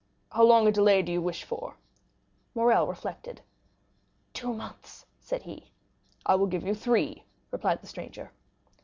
[0.31, 1.75] "How long a delay do you wish for?"
[2.55, 3.39] Morrel reflected.
[4.33, 5.69] "Two months," said he.
[6.25, 8.31] "I will give you three," replied the stranger.